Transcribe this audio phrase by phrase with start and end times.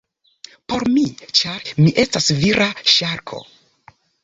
[0.71, 1.03] Por mi,
[1.41, 3.45] ĉar mi estas vira ŝarko.